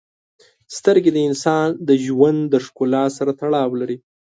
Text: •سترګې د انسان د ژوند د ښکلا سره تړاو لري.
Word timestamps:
•سترګې 0.77 1.11
د 1.13 1.17
انسان 1.29 1.67
د 1.87 1.89
ژوند 2.05 2.39
د 2.53 2.55
ښکلا 2.65 3.03
سره 3.17 3.31
تړاو 3.41 3.71
لري. 3.81 3.97